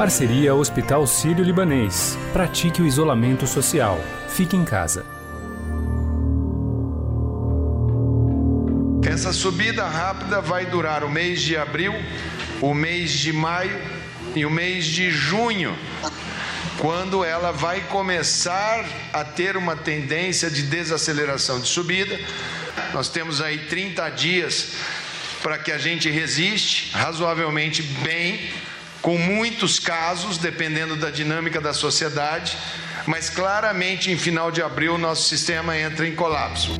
[0.00, 2.16] Parceria Hospital Sírio-Libanês.
[2.32, 4.02] Pratique o isolamento social.
[4.30, 5.04] Fique em casa.
[9.06, 11.92] Essa subida rápida vai durar o mês de abril,
[12.62, 13.78] o mês de maio
[14.34, 15.76] e o mês de junho,
[16.78, 18.82] quando ela vai começar
[19.12, 22.18] a ter uma tendência de desaceleração de subida.
[22.94, 24.76] Nós temos aí 30 dias
[25.42, 28.48] para que a gente resiste razoavelmente bem
[29.02, 32.56] com muitos casos, dependendo da dinâmica da sociedade,
[33.06, 36.72] mas claramente em final de abril nosso sistema entra em colapso.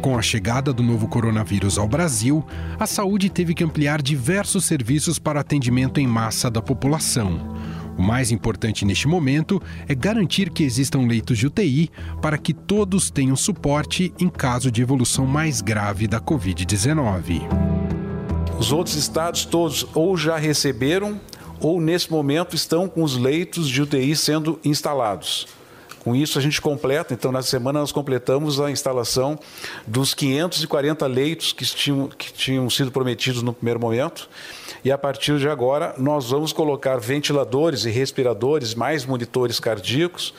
[0.00, 2.46] Com a chegada do novo coronavírus ao Brasil,
[2.80, 7.56] a saúde teve que ampliar diversos serviços para atendimento em massa da população.
[7.98, 11.90] O mais importante neste momento é garantir que existam leitos de UTI
[12.22, 17.77] para que todos tenham suporte em caso de evolução mais grave da Covid-19.
[18.58, 21.20] Os outros estados todos ou já receberam
[21.60, 25.46] ou nesse momento estão com os leitos de UTI sendo instalados.
[26.08, 29.38] Com isso, a gente completa, então, na semana nós completamos a instalação
[29.86, 34.26] dos 540 leitos que tinham, que tinham sido prometidos no primeiro momento
[34.82, 40.32] e a partir de agora nós vamos colocar ventiladores e respiradores, mais monitores cardíacos,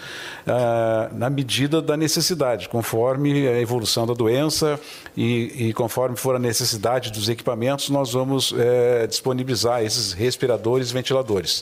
[0.48, 4.80] ah, na medida da necessidade, conforme a evolução da doença
[5.16, 10.94] e, e conforme for a necessidade dos equipamentos, nós vamos eh, disponibilizar esses respiradores e
[10.94, 11.62] ventiladores.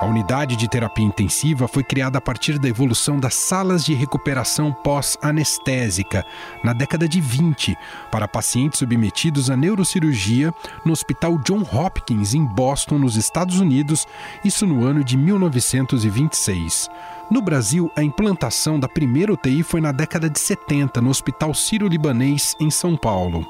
[0.00, 4.72] A unidade de terapia intensiva foi criada a partir da evolução das salas de recuperação
[4.72, 6.24] pós-anestésica,
[6.64, 7.76] na década de 20,
[8.10, 10.54] para pacientes submetidos à neurocirurgia
[10.86, 14.08] no Hospital John Hopkins, em Boston, nos Estados Unidos,
[14.42, 16.88] isso no ano de 1926.
[17.30, 22.56] No Brasil, a implantação da primeira UTI foi na década de 70, no Hospital Sírio-Libanês,
[22.58, 23.46] em São Paulo.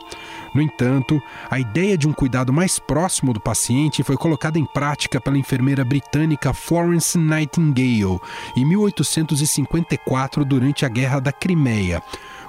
[0.55, 5.21] No entanto, a ideia de um cuidado mais próximo do paciente foi colocada em prática
[5.21, 8.21] pela enfermeira britânica Florence Nightingale
[8.57, 12.03] em 1854 durante a Guerra da Crimeia.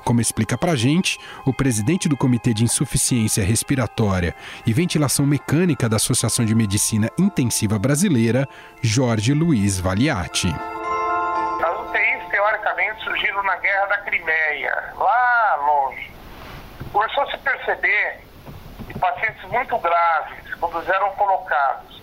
[0.03, 4.35] Como explica pra gente o presidente do Comitê de Insuficiência Respiratória
[4.65, 8.47] e Ventilação Mecânica da Associação de Medicina Intensiva Brasileira,
[8.81, 10.47] Jorge Luiz Valiati.
[10.47, 16.20] As UTIs, teoricamente, surgiram na Guerra da Crimeia, lá longe
[16.91, 18.23] começou a se perceber
[18.87, 22.01] que pacientes muito graves, quando eram colocados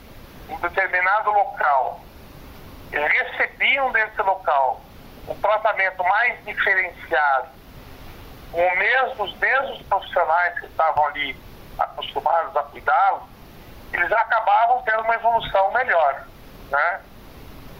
[0.49, 2.01] em determinado local,
[2.91, 4.81] recebiam desse local
[5.29, 7.49] um tratamento mais diferenciado,
[8.51, 11.37] com os mesmos profissionais que estavam ali
[11.79, 13.29] acostumados a cuidá-los,
[13.93, 16.25] eles acabavam tendo uma evolução melhor,
[16.71, 17.01] né?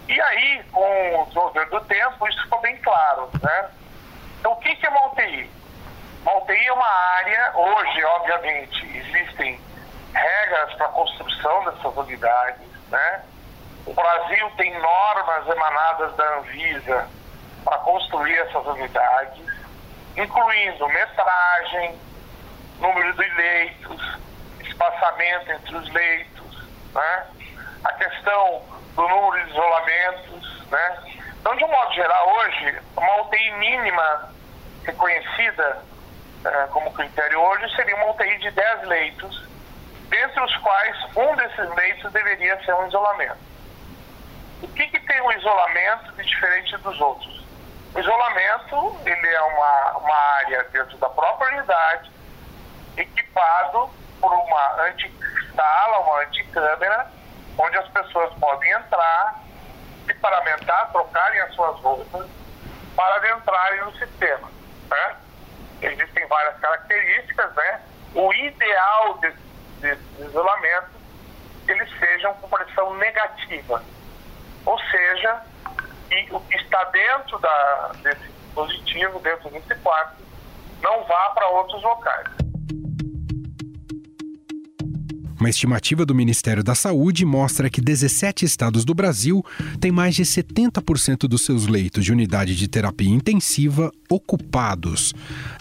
[0.09, 3.71] E aí, com o desenvolver do tempo, isso ficou bem claro, né?
[4.39, 5.51] Então, o que é uma UTI?
[6.23, 9.61] Uma UTI é uma área, hoje, obviamente, existem
[10.13, 13.23] regras para a construção dessas unidades, né?
[13.87, 17.09] O Brasil tem normas emanadas da Anvisa
[17.65, 19.47] para construir essas unidades,
[20.17, 21.99] incluindo metragem,
[22.79, 24.19] número de leitos,
[24.61, 27.27] espaçamento entre os leitos, né?
[27.85, 28.63] a questão
[28.95, 30.67] do número de isolamentos.
[30.71, 30.99] Né?
[31.41, 34.33] Então, de um modo geral, hoje, uma UTI mínima
[34.85, 35.83] reconhecida
[36.73, 39.49] como critério hoje seria uma UTI de 10 leitos,
[40.09, 43.39] dentre os quais um desses leitos deveria ser um isolamento.
[44.63, 47.47] O que, que tem um isolamento de diferente dos outros?
[47.95, 52.11] O isolamento ele é uma, uma área dentro da própria unidade,
[52.97, 57.11] equipado por uma anti-sala, uma anti-câmera,
[57.57, 59.43] onde as pessoas podem entrar,
[60.07, 62.27] se paramentar, trocarem as suas roupas
[62.97, 64.51] para adentrarem no sistema.
[64.89, 65.18] Certo?
[65.83, 67.81] Existem várias características, né?
[68.15, 69.39] O ideal desse,
[69.81, 70.99] desse isolamento
[71.69, 73.83] eles sejam com pressão negativa,
[74.65, 75.43] ou seja,
[76.09, 80.17] que o que está dentro da, desse dispositivo, dentro desse quarto,
[80.81, 82.48] não vá para outros locais.
[85.39, 89.45] Uma estimativa do Ministério da Saúde mostra que 17 estados do Brasil
[89.81, 95.15] têm mais de 70% dos seus leitos de unidade de terapia intensiva ocupados.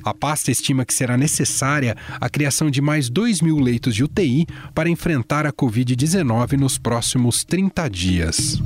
[0.04, 4.48] A pasta estima que será necessária a criação de mais 2 mil leitos de UTI
[4.74, 8.60] para enfrentar a Covid-19 nos próximos 30 dias.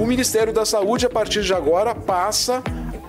[0.00, 2.62] O Ministério da Saúde, a partir de agora, passa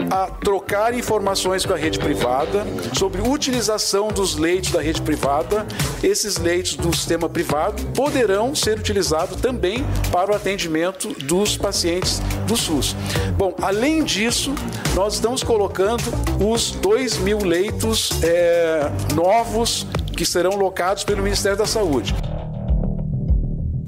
[0.10, 5.66] a trocar informações com a rede privada sobre utilização dos leitos da rede privada.
[6.04, 12.56] Esses leitos do sistema privado poderão ser utilizados também para o atendimento dos pacientes do
[12.56, 12.96] SUS.
[13.38, 14.54] Bom, além disso,
[14.96, 16.04] nós estamos colocando
[16.40, 22.16] os 2 mil leitos é, novos que serão locados pelo Ministério da Saúde.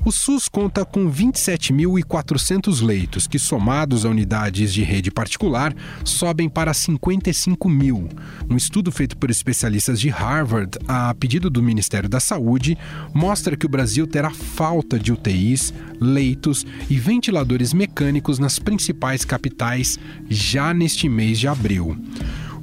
[0.09, 5.71] O SUS conta com 27.400 leitos, que, somados a unidades de rede particular,
[6.03, 8.09] sobem para 55 mil.
[8.49, 12.75] Um estudo feito por especialistas de Harvard, a pedido do Ministério da Saúde,
[13.13, 15.71] mostra que o Brasil terá falta de UTIs,
[16.01, 21.95] leitos e ventiladores mecânicos nas principais capitais já neste mês de abril.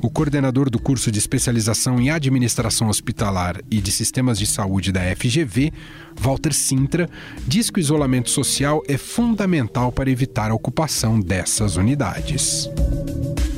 [0.07, 5.01] O coordenador do curso de especialização em administração hospitalar e de sistemas de saúde da
[5.01, 5.73] FGV,
[6.15, 7.09] Walter Sintra,
[7.45, 12.71] diz que o isolamento social é fundamental para evitar a ocupação dessas unidades.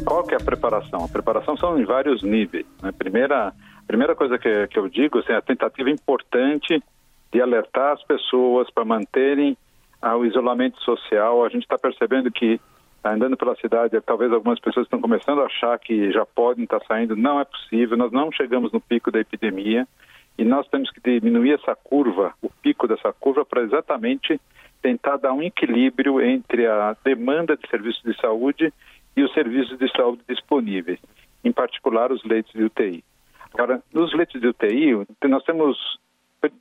[0.07, 1.05] Qual que é a preparação?
[1.05, 2.65] A preparação são em vários níveis.
[2.83, 2.93] Né?
[2.93, 3.53] Primeira,
[3.87, 6.83] primeira coisa que, que eu digo assim, é a tentativa importante
[7.31, 9.55] de alertar as pessoas para manterem
[10.01, 11.45] ah, o isolamento social.
[11.45, 12.59] A gente está percebendo que
[13.05, 17.17] andando pela cidade, talvez algumas pessoas estão começando a achar que já podem estar saindo.
[17.17, 19.87] Não é possível, nós não chegamos no pico da epidemia
[20.37, 24.41] e nós temos que diminuir essa curva, o pico dessa curva, para exatamente
[24.81, 28.73] tentar dar um equilíbrio entre a demanda de serviços de saúde
[29.17, 31.01] e os serviços de saúde disponíveis,
[31.45, 33.05] em particular os leitos de UTI.
[33.53, 35.99] Agora, nos leitos de UTI, nós temos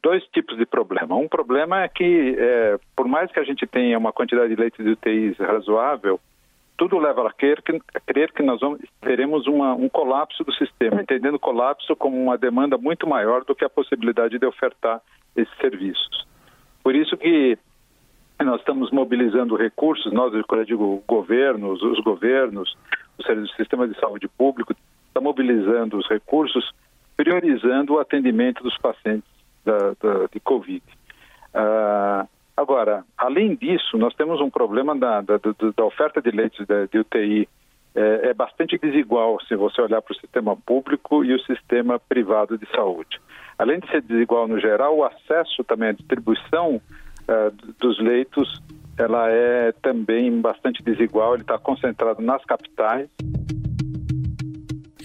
[0.02, 1.16] dois tipos de problema.
[1.16, 4.84] Um problema é que, é, por mais que a gente tenha uma quantidade de leitos
[4.84, 6.20] de UTI razoável,
[6.76, 10.54] tudo leva a crer que, a crer que nós vamos, teremos uma, um colapso do
[10.54, 15.02] sistema, entendendo colapso como uma demanda muito maior do que a possibilidade de ofertar
[15.36, 16.26] esses serviços.
[16.84, 17.58] Por isso que
[18.44, 22.78] nós estamos mobilizando recursos, nós, eu digo, governos, os governos,
[23.18, 24.76] o sistema de saúde público,
[25.08, 26.72] está mobilizando os recursos,
[27.16, 29.37] priorizando o atendimento dos pacientes
[29.68, 30.84] da, da, de Covid.
[31.54, 35.38] Uh, agora, além disso, nós temos um problema da, da,
[35.76, 37.50] da oferta de leitos de, UTI
[37.94, 42.58] é, é, bastante desigual se você olhar para o sistema público e o sistema privado
[42.58, 43.20] de saúde.
[43.58, 48.62] Além de ser desigual no geral, o acesso também à distribuição uh, dos leitos
[48.98, 53.08] ela é também bastante desigual, ele está concentrado nas capitais.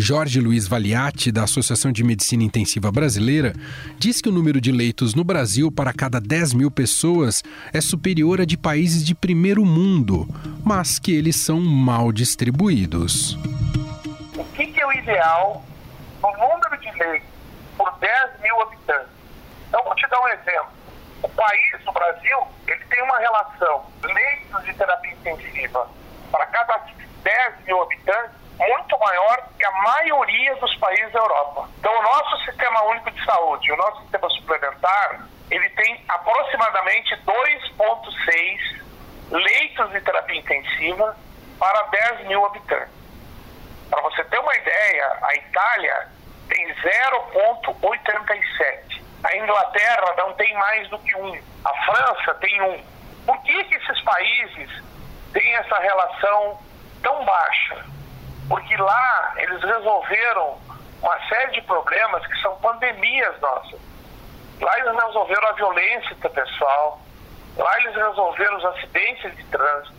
[0.02, 3.52] Jorge Luiz Valiati, da Associação de Medicina Intensiva Brasileira,
[4.00, 7.40] diz que o número de leitos no Brasil para cada 10 mil pessoas
[7.72, 10.26] é superior a de países de primeiro mundo,
[10.64, 13.38] mas que eles são mal distribuídos.
[14.37, 15.64] O que, é o ideal
[16.20, 17.28] no número de leitos
[17.78, 19.12] por 10 mil habitantes?
[19.69, 20.72] Então, vou te dar um exemplo.
[21.22, 25.88] O país, o Brasil, ele tem uma relação leitos de terapia intensiva
[26.32, 26.87] para cada
[27.22, 31.69] 10 mil habitantes muito maior que a maioria dos países da Europa.
[31.78, 38.82] Então, o nosso Sistema Único de Saúde, o nosso sistema suplementar, ele tem aproximadamente 2,6
[39.31, 41.16] leitos de terapia intensiva
[41.58, 42.93] para 10 mil habitantes.
[43.90, 46.08] Para você ter uma ideia, a Itália
[46.48, 49.02] tem 0,87.
[49.25, 51.40] A Inglaterra não tem mais do que um.
[51.64, 52.82] A França tem um.
[53.26, 54.82] Por que, que esses países
[55.32, 56.58] têm essa relação
[57.02, 57.84] tão baixa?
[58.52, 60.58] Porque lá eles resolveram
[61.00, 63.81] uma série de problemas que são pandemias nossas.
[64.60, 67.00] Lá eles resolveram a violência pessoal,
[67.56, 69.94] lá eles resolveram os acidentes de trânsito,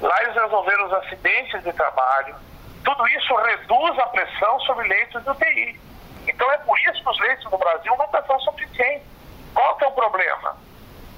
[0.00, 2.36] lá eles resolveram os acidentes de trabalho.
[2.84, 5.80] Tudo isso reduz a pressão sobre leitos de UTI.
[6.28, 9.08] Então é por isso que os leitos no Brasil nunca são suficientes.
[9.52, 10.56] Qual que é o problema?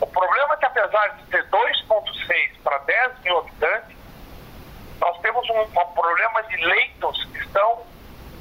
[0.01, 4.00] O problema é que apesar de ter 2,6 para 10 mil habitantes,
[5.01, 7.83] nós temos um, um problema de leitos que estão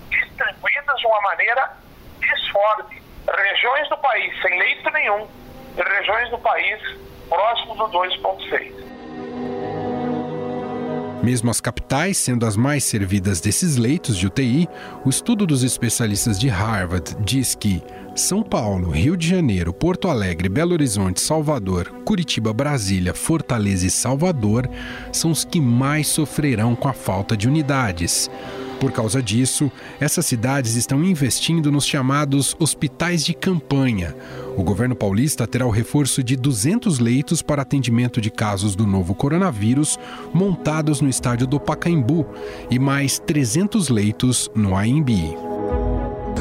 [0.09, 1.77] distribuídos de uma maneira
[2.19, 3.01] disforme.
[3.27, 5.27] Regiões do país sem leito nenhum
[5.77, 6.81] e regiões do país
[7.29, 8.79] próximo do 2,6.
[11.21, 14.67] Mesmo as capitais sendo as mais servidas desses leitos de UTI,
[15.05, 17.83] o estudo dos especialistas de Harvard diz que
[18.19, 24.69] são Paulo, Rio de Janeiro, Porto Alegre, Belo Horizonte, Salvador, Curitiba, Brasília, Fortaleza e Salvador
[25.11, 28.29] são os que mais sofrerão com a falta de unidades.
[28.79, 34.15] Por causa disso, essas cidades estão investindo nos chamados hospitais de campanha.
[34.55, 39.13] O governo paulista terá o reforço de 200 leitos para atendimento de casos do novo
[39.15, 39.97] coronavírus
[40.33, 42.25] montados no estádio do Pacaembu
[42.69, 45.48] e mais 300 leitos no AMB.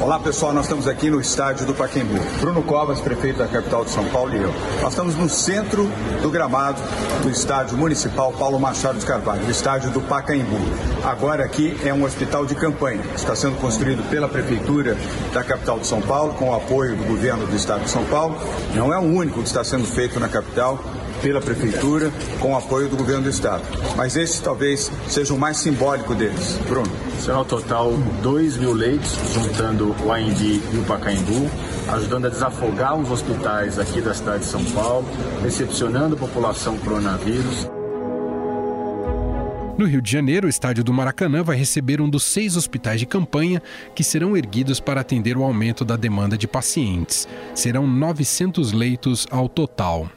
[0.01, 2.15] Olá pessoal, nós estamos aqui no estádio do Paquembu.
[2.41, 4.55] Bruno Covas, prefeito da capital de São Paulo e eu.
[4.81, 5.91] Nós estamos no centro
[6.23, 6.81] do gramado
[7.21, 10.57] do estádio municipal Paulo Machado de Carvalho, o estádio do Pacaembu.
[11.05, 13.03] Agora aqui é um hospital de campanha.
[13.17, 14.97] Está sendo construído pela Prefeitura
[15.35, 18.39] da capital de São Paulo, com o apoio do governo do Estado de São Paulo.
[18.77, 20.79] Não é o único que está sendo feito na capital
[21.23, 22.11] pela Prefeitura,
[22.41, 23.63] com o apoio do governo do Estado.
[23.97, 26.59] Mas esse talvez seja o mais simbólico deles.
[26.67, 26.91] Bruno.
[27.21, 31.51] Será o total 2 mil leitos, juntando o AMB e o Pacaembu,
[31.89, 35.07] ajudando a desafogar os hospitais aqui da cidade de São Paulo,
[35.43, 37.69] recepcionando a população coronavírus.
[39.79, 43.07] No Rio de Janeiro, o estádio do Maracanã vai receber um dos seis hospitais de
[43.07, 43.63] campanha
[43.95, 47.29] que serão erguidos para atender o aumento da demanda de pacientes.
[47.55, 50.11] Serão 900 leitos ao total.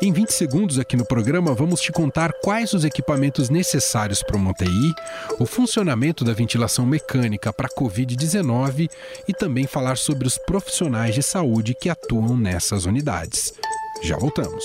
[0.00, 4.52] Em 20 segundos aqui no programa, vamos te contar quais os equipamentos necessários para uma
[4.52, 4.94] UTI,
[5.40, 8.88] o funcionamento da ventilação mecânica para a Covid-19
[9.26, 13.52] e também falar sobre os profissionais de saúde que atuam nessas unidades.
[14.00, 14.64] Já voltamos.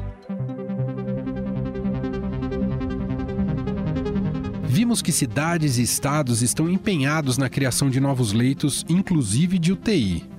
[4.91, 10.29] Vimos que cidades e estados estão empenhados na criação de novos leitos, inclusive de UTI.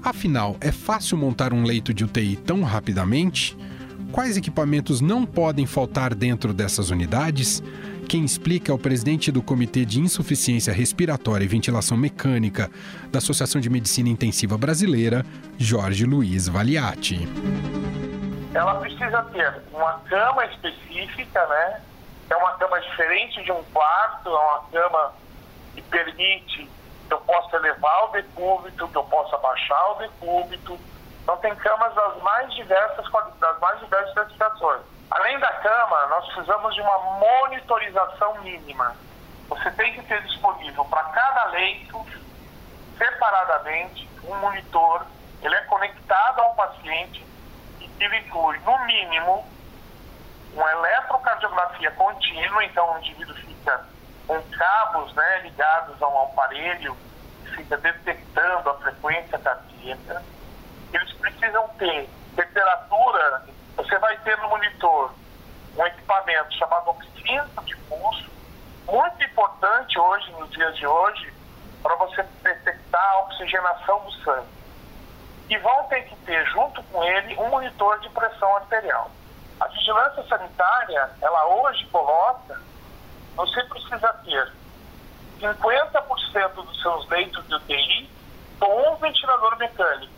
[0.00, 3.58] Afinal, é fácil montar um leito de UTI tão rapidamente?
[4.12, 7.60] Quais equipamentos não podem faltar dentro dessas unidades?
[8.08, 12.70] Quem explica é o presidente do Comitê de Insuficiência Respiratória e Ventilação Mecânica
[13.10, 15.26] da Associação de Medicina Intensiva Brasileira,
[15.58, 17.28] Jorge Luiz Valiati.
[18.54, 21.80] Ela precisa ter uma cama específica, né?
[22.30, 25.14] É uma cama diferente de um quarto, é uma cama
[25.74, 26.70] que permite
[27.06, 30.78] que eu possa elevar o decúbito, que eu possa baixar o decúbito.
[31.22, 33.06] Então tem camas das mais diversas,
[33.40, 34.82] das mais diversas especificações.
[35.10, 38.94] Além da cama, nós precisamos de uma monitorização mínima.
[39.48, 42.04] Você tem que ter disponível para cada leito,
[42.98, 45.06] separadamente, um monitor.
[45.40, 47.24] Ele é conectado ao paciente
[47.80, 49.46] e ele inclui, no mínimo,
[50.58, 53.86] uma eletrocardiografia contínua, então o indivíduo fica
[54.26, 56.96] com cabos né, ligados a um aparelho
[57.54, 60.22] fica detectando a frequência cardíaca.
[60.92, 63.44] Eles precisam ter temperatura,
[63.76, 65.12] você vai ter no monitor
[65.76, 68.30] um equipamento chamado oxímetro de pulso,
[68.86, 71.32] muito importante hoje, nos dias de hoje,
[71.82, 74.58] para você detectar a oxigenação do sangue.
[75.50, 79.10] E vão ter que ter, junto com ele, um monitor de pressão arterial.
[79.60, 82.60] A vigilância sanitária, ela hoje coloca,
[83.34, 84.52] você precisa ter
[85.40, 88.10] 50% dos seus leitos de UTI
[88.60, 90.12] com um ventilador mecânico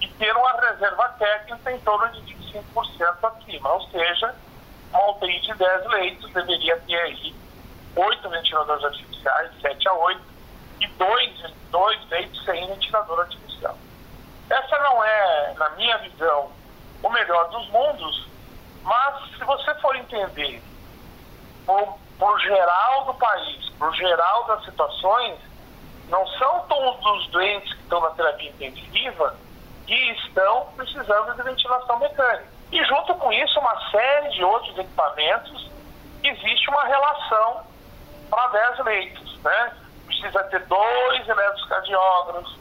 [0.00, 4.34] e ter uma reserva técnica em torno de 25% acima, ou seja,
[4.92, 7.34] uma UTI de 10 leitos deveria ter aí
[7.96, 10.20] 8 ventiladores artificiais, 7 a 8,
[10.80, 13.76] e 2, dois leitos sem ventilador artificial.
[14.48, 16.50] Essa não é, na minha visão,
[17.02, 18.28] o melhor dos mundos,
[18.82, 20.62] mas se você for entender
[21.66, 25.38] por, por geral do país, por geral das situações,
[26.08, 29.36] não são todos os doentes que estão na terapia intensiva
[29.86, 32.46] que estão precisando de ventilação mecânica.
[32.70, 35.70] E junto com isso, uma série de outros equipamentos,
[36.22, 37.64] existe uma relação
[38.30, 39.42] para 10 leitos.
[39.42, 39.76] Né?
[40.06, 42.56] Precisa ter dois eletrocardiógrafos,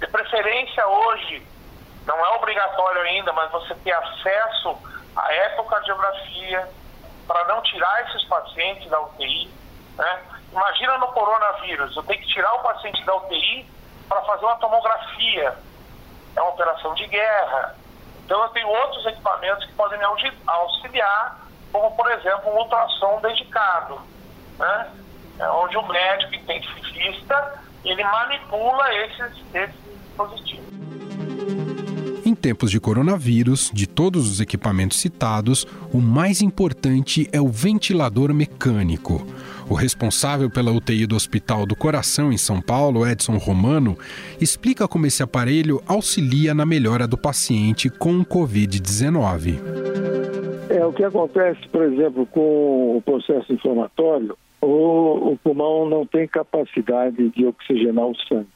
[0.00, 1.46] de preferência hoje
[2.06, 4.76] não é obrigatório ainda, mas você ter acesso
[5.16, 6.68] à ecocardiografia
[7.26, 9.50] para não tirar esses pacientes da UTI.
[9.96, 10.22] Né?
[10.52, 13.68] Imagina no coronavírus, eu tenho que tirar o paciente da UTI
[14.08, 15.56] para fazer uma tomografia.
[16.36, 17.76] É uma operação de guerra.
[18.24, 20.04] Então eu tenho outros equipamentos que podem me
[20.46, 21.38] auxiliar,
[21.72, 24.00] como por exemplo um ultrassom dedicado,
[24.58, 24.90] né?
[25.38, 31.63] É onde o médico intensivista ele manipula esses, esses dispositivos.
[32.44, 38.34] Em tempos de coronavírus, de todos os equipamentos citados, o mais importante é o ventilador
[38.34, 39.26] mecânico.
[39.66, 43.96] O responsável pela UTI do Hospital do Coração em São Paulo, Edson Romano,
[44.38, 49.58] explica como esse aparelho auxilia na melhora do paciente com o Covid-19.
[50.68, 56.28] É, o que acontece, por exemplo, com o processo inflamatório, o, o pulmão não tem
[56.28, 58.48] capacidade de oxigenar o sangue.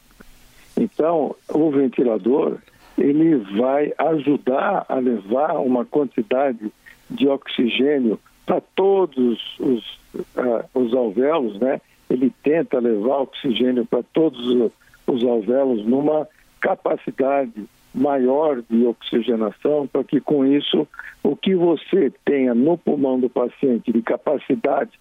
[0.77, 2.59] Então, o ventilador
[2.99, 6.73] ele vai ajudar a levar uma quantidade
[7.11, 11.81] de oxigênio para todos os, uh, os alvéolos, né?
[12.11, 14.73] Ele tenta levar oxigênio para todos
[15.07, 16.27] os alvéolos numa
[16.61, 20.87] capacidade maior de oxigenação, para que com isso
[21.23, 24.93] o que você tenha no pulmão do paciente de capacidade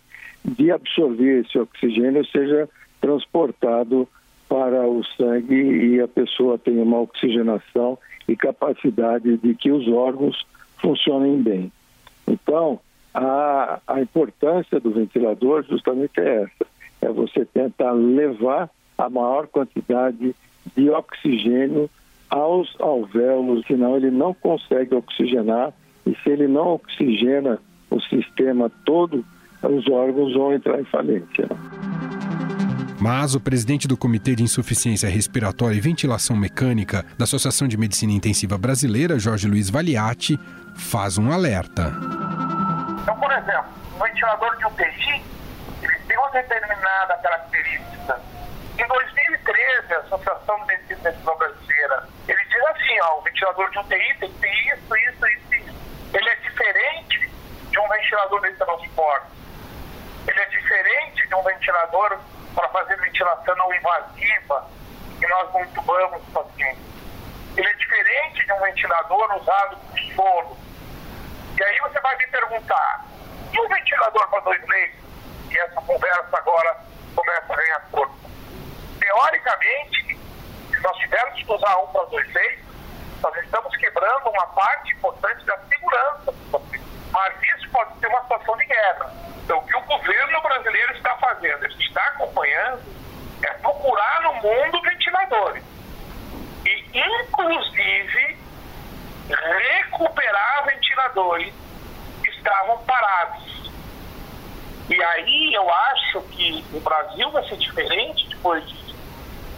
[0.43, 2.69] de absorver esse oxigênio seja
[3.01, 4.07] transportado
[4.47, 10.45] para o sangue e a pessoa tenha uma oxigenação e capacidade de que os órgãos
[10.81, 11.71] funcionem bem.
[12.27, 12.79] Então,
[13.13, 16.65] a, a importância do ventilador justamente é essa,
[17.01, 20.35] é você tentar levar a maior quantidade
[20.75, 21.89] de oxigênio
[22.29, 25.73] aos alvéolos, senão ele não consegue oxigenar
[26.05, 29.23] e se ele não oxigena o sistema todo,
[29.63, 31.47] os órgãos vão entrar em falência.
[32.99, 38.11] Mas o presidente do Comitê de Insuficiência Respiratória e Ventilação Mecânica da Associação de Medicina
[38.11, 40.35] Intensiva Brasileira, Jorge Luiz Valiati,
[40.75, 41.93] faz um alerta.
[43.01, 45.23] Então, por exemplo, o ventilador de UTI
[45.83, 48.19] ele tem uma determinada característica.
[48.79, 53.79] Em 2013, a Associação de Medicina Intensiva Brasileira, ele diz assim, ó, o ventilador de
[53.79, 55.75] UTI tem que ter isso, isso, isso, isso.
[56.15, 57.31] Ele é diferente
[57.69, 59.27] de um ventilador de transporte.
[60.27, 62.19] Ele é diferente de um ventilador
[63.17, 64.67] ventilação não invasiva,
[65.19, 66.79] que nós não entubamos o paciente.
[67.55, 70.57] Ele é diferente de um ventilador usado por solo.
[71.59, 73.05] E aí você vai me perguntar,
[73.51, 74.99] e um ventilador para dois leitos?
[75.49, 76.77] E essa conversa agora
[77.15, 78.15] começa a ganhar corpo.
[78.99, 80.19] Teoricamente,
[80.69, 82.65] se nós tivermos que usar um para dois leitos,
[83.23, 86.33] nós estamos quebrando uma parte importante da segurança.
[87.11, 89.11] Mas isso pode ser uma situação de guerra.
[89.43, 92.83] Então, o que o governo brasileiro está fazendo, ele está acompanhando,
[93.43, 95.63] é procurar no mundo ventiladores.
[96.65, 98.37] E, inclusive,
[99.29, 101.53] recuperar ventiladores
[102.23, 103.71] que estavam parados.
[104.89, 108.95] E aí eu acho que o Brasil vai ser diferente depois disso.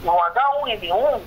[0.03, 1.21] No H1N1,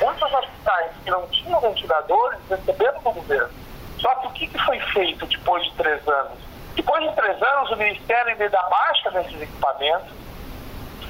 [0.00, 3.50] muitos hospitais que não tinham ventiladores receberam do governo.
[3.98, 6.38] Só que o que foi feito depois de três anos?
[6.74, 10.12] Depois de três anos, o Ministério ainda dá baixa desses equipamentos,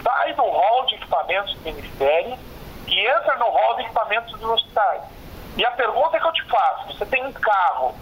[0.04, 2.38] sai do rol de equipamentos do Ministério
[2.86, 5.02] e entra no rol de equipamentos dos hospitais.
[5.56, 7.94] E a pergunta que eu te faço, você tem um carro,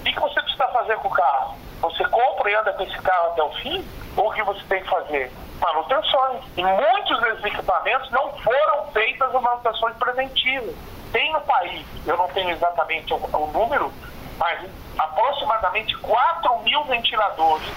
[0.00, 1.56] o que você precisa fazer com o carro?
[1.80, 3.84] Você compra e anda com esse carro até o fim?
[4.16, 5.32] Ou o que você tem que fazer?
[5.58, 6.44] Manutenções.
[6.56, 10.74] E muitos desses equipamentos não foram feitas manutenções preventivas.
[11.12, 13.92] Tem no país, eu não tenho exatamente o, o número,
[14.38, 14.68] mas
[14.98, 17.68] aproximadamente 4 mil ventiladores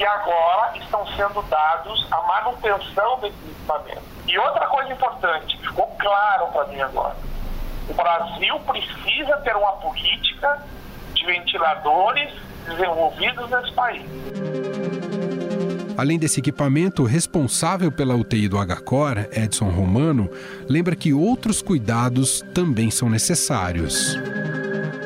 [0.00, 4.00] que agora estão sendo dados à manutenção desse equipamento.
[4.26, 7.14] E outra coisa importante, ficou claro para mim agora,
[7.86, 10.58] o Brasil precisa ter uma política
[11.12, 12.32] de ventiladores
[12.64, 14.02] desenvolvidos nesse país.
[15.98, 20.30] Além desse equipamento, o responsável pela UTI do HCOR, Edson Romano,
[20.66, 24.18] lembra que outros cuidados também são necessários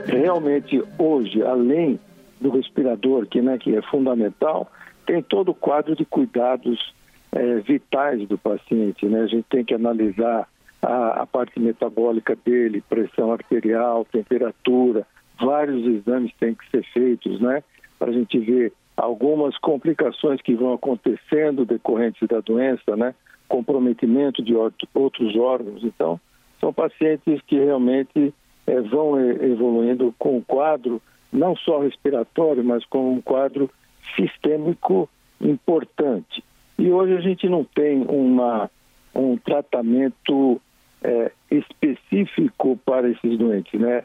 [0.07, 1.99] realmente hoje, além
[2.41, 4.71] do respirador, que, né, que é fundamental,
[5.05, 6.95] tem todo o quadro de cuidados
[7.33, 9.07] é, vitais do paciente.
[9.07, 9.21] Né?
[9.21, 10.49] A gente tem que analisar
[10.83, 15.07] a, a parte metabólica dele, pressão arterial, temperatura,
[15.39, 17.63] vários exames têm que ser feitos, né?
[17.99, 23.15] Para a gente ver algumas complicações que vão acontecendo decorrentes da doença, né?
[23.49, 25.83] Comprometimento de outros órgãos.
[25.83, 26.21] Então,
[26.61, 28.33] são pacientes que realmente
[28.67, 31.01] é, vão evoluindo com um quadro
[31.33, 33.69] não só respiratório, mas com um quadro
[34.17, 35.09] sistêmico
[35.41, 36.43] importante.
[36.79, 38.71] E hoje a gente não tem uma,
[39.15, 40.61] um tratamento
[41.03, 44.03] é, específico para esses doentes, né?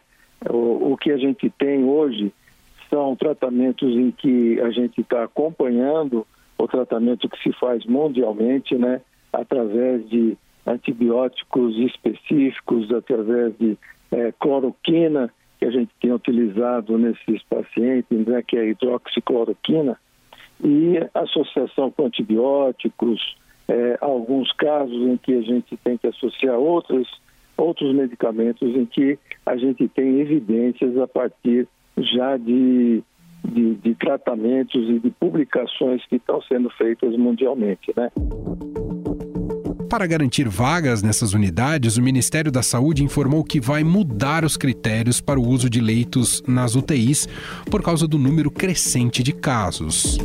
[0.50, 2.32] O, o, que a gente tem hoje
[2.90, 6.26] são tratamentos em que a gente está acompanhando
[6.58, 9.02] o tratamento que se faz mundialmente, né?
[9.32, 13.78] Através de antibióticos específicos, através de
[14.12, 20.00] é, cloroquina, que a gente tem utilizado nesses pacientes, né, que é a hidroxicloroquina,
[20.64, 27.08] e associação com antibióticos, é, alguns casos em que a gente tem que associar outros,
[27.58, 31.68] outros medicamentos em que a gente tem evidências a partir
[31.98, 33.04] já de,
[33.44, 38.10] de, de tratamentos e de publicações que estão sendo feitas mundialmente, né?
[39.90, 45.20] Para garantir vagas nessas unidades, o Ministério da Saúde informou que vai mudar os critérios
[45.20, 47.28] para o uso de leitos nas UTIs
[47.72, 50.20] por causa do número crescente de casos.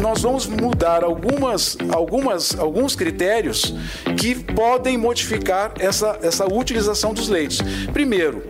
[0.00, 3.74] Nós vamos mudar algumas, algumas, alguns critérios
[4.18, 7.58] que podem modificar essa, essa utilização dos leitos.
[7.92, 8.42] Primeiro,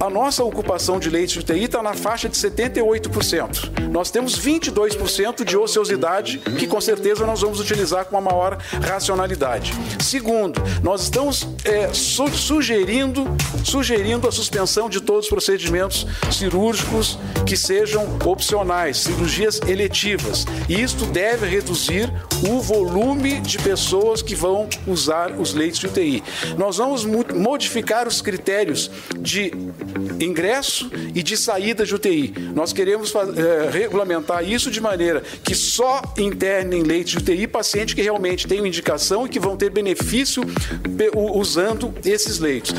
[0.00, 3.88] a nossa ocupação de leitos de UTI está na faixa de 78%.
[3.90, 9.72] Nós temos 22% de ociosidade que com certeza nós vamos utilizar com uma maior racionalidade.
[10.00, 13.24] Segundo, nós estamos é, su sugerindo,
[13.64, 20.46] sugerindo a suspensão de todos os procedimentos cirúrgicos que sejam opcionais, cirurgias eletivas.
[20.68, 22.12] E deve reduzir
[22.48, 26.22] o volume de pessoas que vão usar os leitos de UTI.
[26.56, 29.52] Nós vamos modificar os critérios de
[30.20, 32.34] ingresso e de saída de UTI.
[32.54, 38.02] Nós queremos é, regulamentar isso de maneira que só internem leitos de UTI pacientes que
[38.02, 40.42] realmente tenham indicação e que vão ter benefício
[41.14, 42.74] usando esses leitos.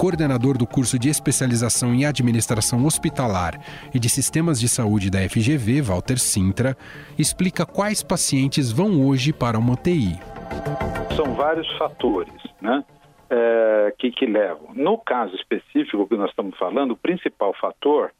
[0.00, 3.60] Coordenador do curso de especialização em administração hospitalar
[3.94, 6.74] e de sistemas de saúde da FGV, Walter Sintra,
[7.18, 10.18] explica quais pacientes vão hoje para uma UTI.
[11.14, 12.32] São vários fatores,
[12.62, 12.82] né?
[13.28, 14.70] É, que, que levam.
[14.72, 18.10] No caso específico que nós estamos falando, o principal fator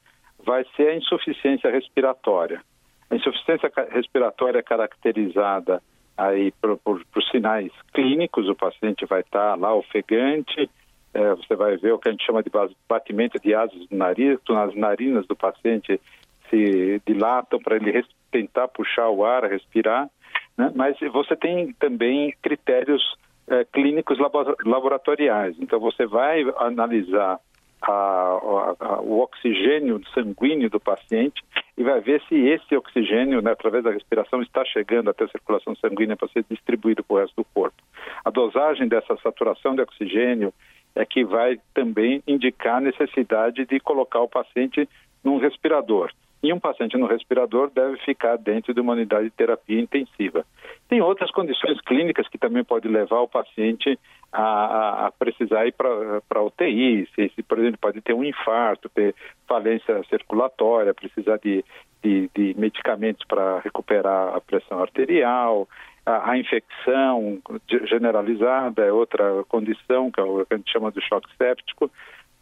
[0.45, 2.61] vai ser a insuficiência respiratória.
[3.09, 5.83] A insuficiência respiratória é caracterizada
[6.15, 10.69] aí por, por, por sinais clínicos, o paciente vai estar lá ofegante,
[11.13, 12.51] é, você vai ver o que a gente chama de
[12.89, 16.01] batimento de asas do nariz, as narinas do paciente
[16.49, 20.09] se dilatam para ele tentar puxar o ar, respirar,
[20.57, 20.73] né?
[20.75, 23.03] mas você tem também critérios
[23.49, 24.19] é, clínicos
[24.65, 25.57] laboratoriais.
[25.59, 27.39] Então você vai analisar
[27.83, 31.43] a, a, a, o oxigênio sanguíneo do paciente
[31.77, 35.75] e vai ver se esse oxigênio, né, através da respiração, está chegando até a circulação
[35.77, 37.83] sanguínea para ser distribuído para o resto do corpo.
[38.25, 40.53] A dosagem dessa saturação de oxigênio
[40.95, 44.89] é que vai também indicar a necessidade de colocar o paciente
[45.23, 46.11] num respirador.
[46.43, 50.45] E um paciente no respirador deve ficar dentro de uma unidade de terapia intensiva.
[50.89, 53.99] Tem outras condições clínicas que também podem levar o paciente
[54.33, 57.07] a, a precisar ir para UTI.
[57.15, 59.15] Se, se, por exemplo, pode ter um infarto, ter
[59.47, 61.63] falência circulatória, precisar de,
[62.03, 65.69] de, de medicamentos para recuperar a pressão arterial,
[66.05, 67.39] a, a, infecção
[67.85, 71.91] generalizada é outra condição, que, é o, que a gente chama de choque séptico.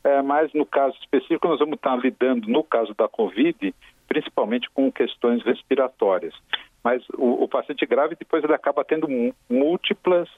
[0.05, 3.75] É, mas no caso específico, nós vamos estar lidando, no caso da Covid,
[4.07, 6.35] principalmente com questões respiratórias.
[6.83, 9.09] Mas o, o paciente grave, depois, ele acaba tendo
[9.51, 10.29] múltiplas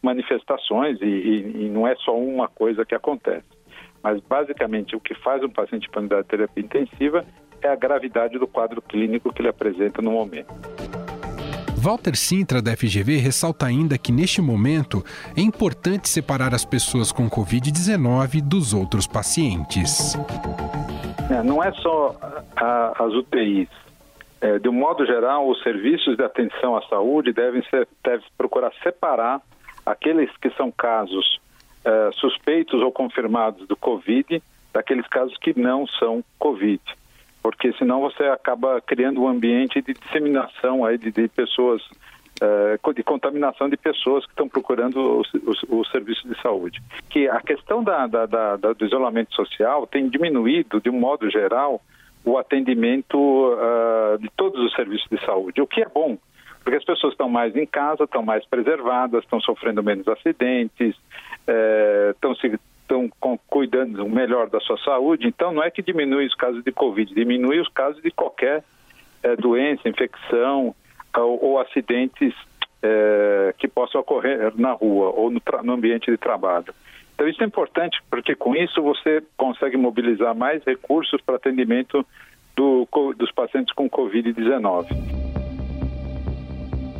[0.00, 3.46] manifestações e, e, e, não é só uma coisa que acontece.
[4.02, 7.26] Mas, basicamente, o que faz um paciente para de terapia intensiva
[7.60, 10.54] é a gravidade do quadro clínico que ele apresenta no momento.
[11.78, 15.04] Walter Sintra, da FGV, ressalta ainda que, neste momento,
[15.36, 20.16] é importante separar as pessoas com Covid-19 dos outros pacientes.
[21.30, 22.16] É, não é só
[22.56, 23.68] a, as UTIs.
[24.40, 28.72] É, de um modo geral, os serviços de atenção à saúde devem, ser, devem procurar
[28.82, 29.40] separar
[29.86, 31.40] aqueles que são casos
[31.84, 36.82] é, suspeitos ou confirmados do Covid daqueles casos que não são Covid
[37.50, 41.80] porque senão você acaba criando um ambiente de disseminação aí de, de pessoas,
[42.42, 45.22] uh, de contaminação de pessoas que estão procurando
[45.70, 46.82] o, serviço de saúde.
[47.08, 51.80] Que a questão da, da, da, do isolamento social tem diminuído, de um modo geral,
[52.22, 56.18] o atendimento uh, de todos os serviços de saúde, o que é bom,
[56.62, 60.94] porque as pessoas estão mais em casa, estão mais preservadas, estão sofrendo menos acidentes,
[61.46, 66.34] eh, estão se estão cuidando melhor da sua saúde, então não é que diminui os
[66.34, 68.64] casos de Covid, diminui os casos de qualquer
[69.22, 70.74] é, doença, infecção
[71.16, 72.34] ou, ou acidentes
[72.82, 76.72] é, que possam ocorrer na rua ou no, no ambiente de trabalho.
[77.14, 82.06] Então isso é importante porque com isso você consegue mobilizar mais recursos para atendimento
[82.56, 85.17] do, dos pacientes com Covid-19.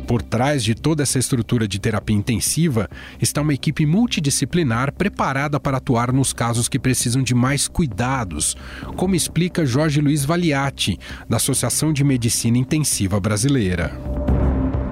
[0.09, 2.89] Por trás de toda essa estrutura de terapia intensiva
[3.21, 8.57] está uma equipe multidisciplinar preparada para atuar nos casos que precisam de mais cuidados,
[8.97, 10.97] como explica Jorge Luiz Valiati,
[11.29, 13.91] da Associação de Medicina Intensiva Brasileira.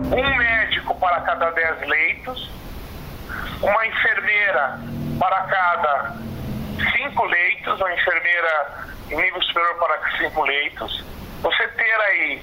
[0.06, 2.52] Um médico para cada 10 leitos,
[3.60, 4.80] uma enfermeira
[5.20, 6.16] para cada
[6.96, 11.04] 5 leitos, uma enfermeira em nível superior para 5 leitos.
[11.42, 12.42] Você ter aí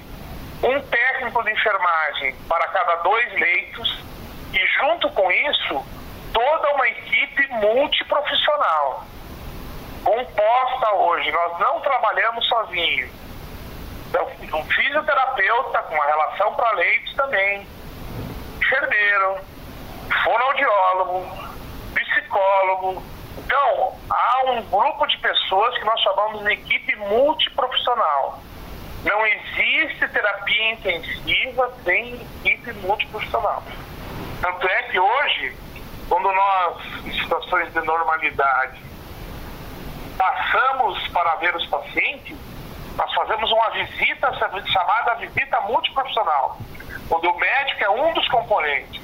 [0.64, 4.02] um técnico de enfermagem para cada dois leitos
[4.52, 5.84] e, junto com isso,
[6.32, 9.04] toda uma equipe multiprofissional.
[10.02, 13.10] Composta hoje, nós não trabalhamos sozinhos.
[14.08, 17.66] Então, um fisioterapeuta com uma relação para leitos também,
[18.58, 19.38] enfermeiro,
[20.22, 21.26] fonoaudiólogo,
[21.94, 23.02] psicólogo.
[23.36, 28.40] Então, há um grupo de pessoas que nós chamamos de equipe multiprofissional
[29.04, 33.62] Não existe terapia intensiva sem equipe multiprofissional.
[34.40, 35.56] Tanto é que hoje,
[36.08, 38.82] quando nós, em situações de normalidade,
[40.16, 42.36] passamos para ver os pacientes,
[42.96, 44.32] nós fazemos uma visita
[44.72, 46.56] chamada visita multiprofissional,
[47.10, 49.02] onde o médico é um dos componentes.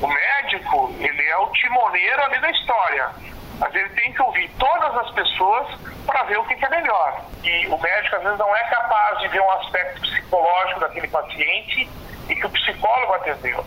[0.00, 3.10] O médico, ele é o timoneiro ali da história,
[3.58, 5.66] mas ele tem que ouvir todas as pessoas
[6.06, 7.22] para ver o que, que é melhor.
[7.42, 11.88] E o médico, às vezes, não é capaz de ver um aspecto psicológico daquele paciente
[12.28, 13.64] e que o psicólogo atendeu.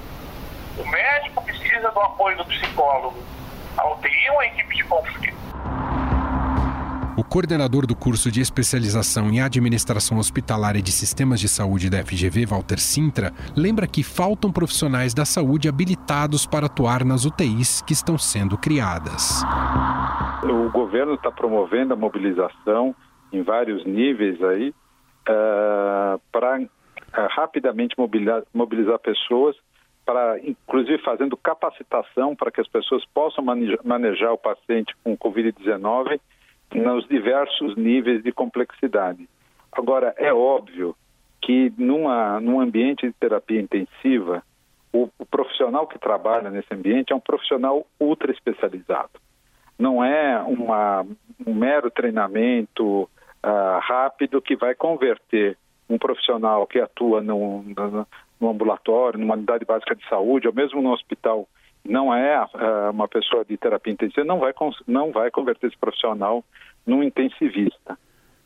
[0.77, 3.23] O médico precisa do apoio do psicólogo.
[3.77, 5.50] A UTI é uma equipe de conflito.
[7.31, 12.45] Coordenador do curso de especialização em administração hospitalar e de sistemas de saúde da FGV,
[12.45, 18.17] Walter Sintra, lembra que faltam profissionais da saúde habilitados para atuar nas UTIs que estão
[18.17, 19.41] sendo criadas.
[20.43, 22.93] O governo está promovendo a mobilização
[23.31, 24.75] em vários níveis aí
[25.29, 26.67] uh, para uh,
[27.29, 29.55] rapidamente mobilizar, mobilizar pessoas
[30.05, 33.41] para, inclusive, fazendo capacitação para que as pessoas possam
[33.85, 36.19] manejar o paciente com Covid-19
[36.73, 39.27] nos diversos níveis de complexidade.
[39.71, 40.95] Agora, é óbvio
[41.41, 44.43] que numa, num ambiente de terapia intensiva,
[44.93, 49.11] o, o, profissional que trabalha nesse ambiente é um profissional ultra especializado.
[49.79, 51.05] Não é uma,
[51.45, 55.57] um mero treinamento uh, rápido que vai converter
[55.89, 58.07] um profissional que atua no, no,
[58.39, 61.47] no, ambulatório, numa unidade básica de saúde, ou mesmo no hospital,
[61.83, 64.53] não é uh, uma pessoa de terapia intensiva, não vai,
[64.87, 66.43] não vai converter esse profissional
[66.85, 67.97] num intensivista.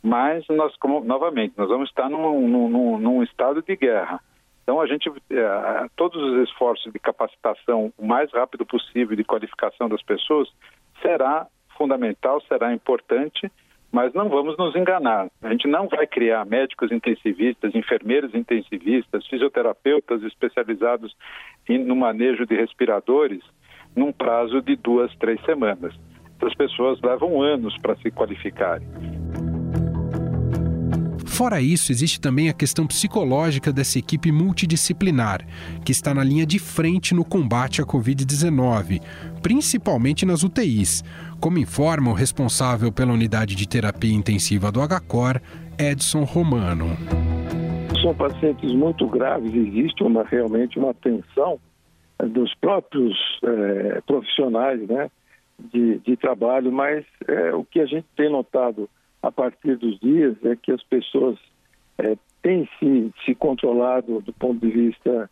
[0.01, 4.21] Mas nós, como, novamente, nós vamos estar num, num, num estado de guerra.
[4.63, 9.87] Então a gente, é, todos os esforços de capacitação o mais rápido possível de qualificação
[9.87, 10.51] das pessoas
[11.01, 13.51] será fundamental, será importante,
[13.95, 15.29] mas não vamos nos enganar.
[15.41, 21.15] A gente não vai criar médicos intensivistas, enfermeiros intensivistas, fisioterapeutas especializados
[21.69, 23.41] no manejo de respiradores
[23.95, 25.95] num prazo de duas, três semanas.
[26.37, 28.85] Essas pessoas levam anos para se qualificarem.
[31.35, 35.45] Fora isso, existe também a questão psicológica dessa equipe multidisciplinar,
[35.83, 39.01] que está na linha de frente no combate à Covid-19,
[39.41, 41.03] principalmente nas UTIs,
[41.39, 45.41] como informa o responsável pela unidade de terapia intensiva do HCOR,
[45.77, 46.85] Edson Romano.
[48.01, 51.59] São pacientes muito graves, existe uma, realmente uma tensão
[52.19, 55.09] dos próprios é, profissionais, né?
[55.57, 58.89] de, de trabalho, mas é, o que a gente tem notado
[59.21, 61.37] a partir dos dias é que as pessoas
[61.97, 65.29] é, têm se, se controlado do ponto de vista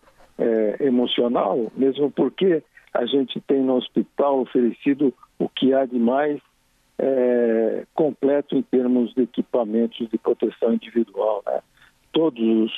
[0.79, 6.39] emocional, mesmo porque a gente tem no hospital oferecido o que há de mais
[6.97, 11.43] é, completo em termos de equipamentos de proteção individual.
[11.45, 11.61] Né?
[12.11, 12.71] Todos os,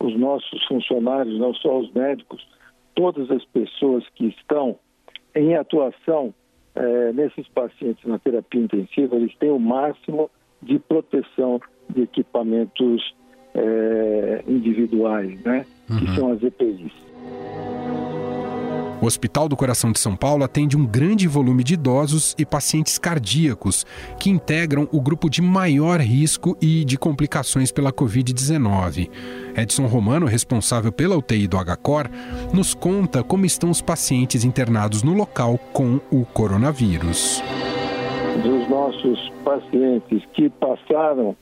[0.00, 2.46] os nossos funcionários, não só os médicos,
[2.94, 4.78] todas as pessoas que estão
[5.34, 6.34] em atuação
[6.74, 10.30] é, nesses pacientes na terapia intensiva, eles têm o máximo
[10.62, 13.14] de proteção de equipamentos
[13.54, 15.66] é, individuais, né?
[15.90, 15.98] Uhum.
[15.98, 16.92] Que são as EPIs.
[19.02, 22.98] O Hospital do Coração de São Paulo atende um grande volume de idosos e pacientes
[22.98, 23.84] cardíacos
[24.16, 29.10] que integram o grupo de maior risco e de complicações pela Covid-19.
[29.56, 32.08] Edson Romano, responsável pela UTI do HCOR,
[32.54, 37.42] nos conta como estão os pacientes internados no local com o coronavírus.
[38.40, 41.34] Dos nossos pacientes que passaram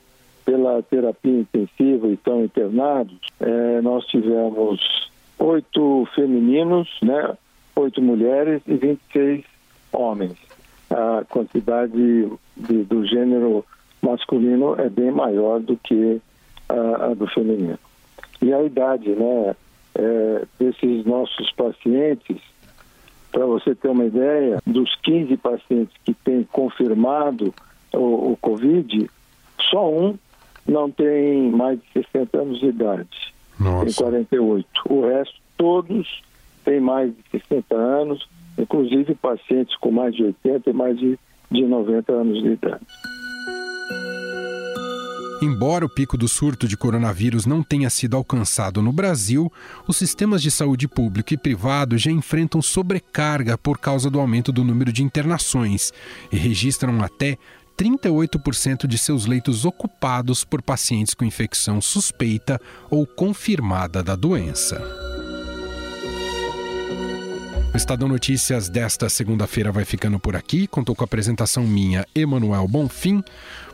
[0.47, 7.37] pela terapia intensiva e estão internados, é, nós tivemos oito femininos, né,
[7.77, 9.45] oito mulheres e 26
[9.93, 10.37] homens.
[10.91, 11.93] A quantidade
[12.57, 13.65] de, do gênero
[14.03, 16.21] masculino é bem maior do que
[16.69, 17.79] a, a do feminino.
[18.43, 19.55] E a idade né,
[19.95, 22.39] é, desses nossos pacientes,
[23.31, 27.55] para você ter uma ideia, dos 15 pacientes que têm confirmado
[27.93, 29.09] o, o Covid,
[29.71, 30.19] só um
[30.67, 33.35] não tem mais de 60 anos de idade.
[33.59, 33.85] Nossa.
[33.85, 34.67] Tem 48.
[34.89, 36.23] O resto, todos
[36.71, 41.19] têm mais de 60 anos, inclusive pacientes com mais de 80 e mais de,
[41.51, 42.87] de 90 anos de idade.
[45.43, 49.51] Embora o pico do surto de coronavírus não tenha sido alcançado no Brasil,
[49.89, 54.63] os sistemas de saúde público e privado já enfrentam sobrecarga por causa do aumento do
[54.63, 55.93] número de internações
[56.31, 57.37] e registram até
[57.77, 65.20] 38% de seus leitos ocupados por pacientes com infecção suspeita ou confirmada da doença.
[67.73, 70.67] O Estadão Notícias desta segunda-feira vai ficando por aqui.
[70.67, 73.23] Contou com a apresentação minha, Emanuel Bonfim,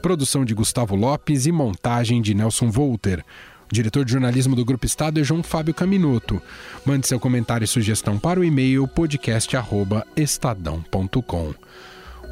[0.03, 3.25] produção de Gustavo Lopes e montagem de Nelson Volter.
[3.71, 6.43] O diretor de jornalismo do Grupo Estado é João Fábio Caminoto.
[6.85, 11.55] Mande seu comentário e sugestão para o e-mail podcast@estadão.com.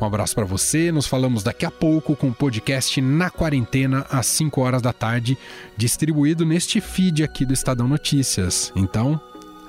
[0.01, 0.91] Um abraço para você.
[0.93, 5.39] Nos falamos daqui a pouco com o podcast Na Quarentena, às 5 horas da tarde,
[5.79, 8.71] distribuído neste feed aqui do Estadão Notícias.
[8.77, 9.19] Então,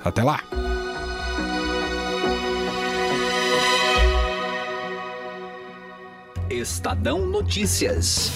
[0.04, 0.42] até lá!
[6.58, 8.30] Estadão Notícias.